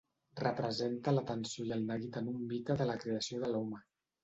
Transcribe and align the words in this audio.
Representa 0.37 1.13
l'atenció 1.17 1.67
i 1.69 1.75
el 1.77 1.85
neguit 1.91 2.19
en 2.23 2.33
un 2.33 2.41
mite 2.55 2.81
de 2.83 2.91
la 2.95 2.99
creació 3.07 3.45
de 3.47 3.55
l'home. 3.55 3.87